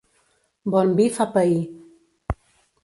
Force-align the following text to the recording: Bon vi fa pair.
Bon 0.75 0.95
vi 1.01 1.07
fa 1.19 1.29
pair. 1.37 1.55